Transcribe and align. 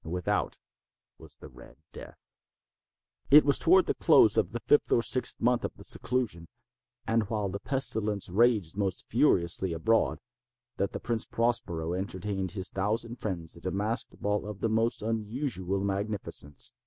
Without 0.03 0.57
was 1.19 1.35
the 1.35 1.47
"Red 1.47 1.77
Death." 1.93 2.27
It 3.29 3.45
was 3.45 3.59
toward 3.59 3.85
the 3.85 3.93
close 3.93 4.35
of 4.35 4.49
the 4.51 4.59
fifth 4.61 4.91
or 4.91 5.03
sixth 5.03 5.39
month 5.39 5.63
of 5.63 5.75
his 5.75 5.89
seclusion, 5.89 6.47
and 7.05 7.29
while 7.29 7.49
the 7.49 7.59
pestilence 7.59 8.27
raged 8.27 8.75
most 8.75 9.05
furiously 9.09 9.73
abroad, 9.73 10.17
that 10.77 10.93
the 10.93 10.99
Prince 10.99 11.27
Prospero 11.27 11.93
entertained 11.93 12.53
his 12.53 12.71
thousand 12.71 13.17
friends 13.17 13.55
at 13.55 13.67
a 13.67 13.71
masked 13.71 14.19
ball 14.19 14.47
of 14.47 14.61
the 14.61 14.69
most 14.69 15.03
unusual 15.03 15.81
magnificence. 15.83 16.73